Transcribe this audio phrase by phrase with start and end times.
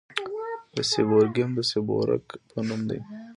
[0.75, 2.99] د سیبورګیم د سیبورګ په نوم دی.